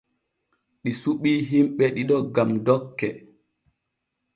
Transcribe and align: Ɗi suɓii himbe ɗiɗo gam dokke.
Ɗi 0.81 0.91
suɓii 1.01 1.37
himbe 1.49 1.83
ɗiɗo 1.95 2.15
gam 2.33 2.49
dokke. 2.65 3.07